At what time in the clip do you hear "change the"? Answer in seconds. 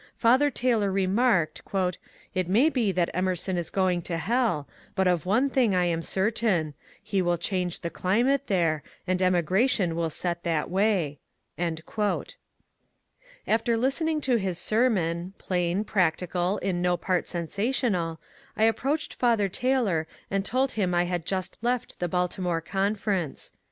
7.37-7.91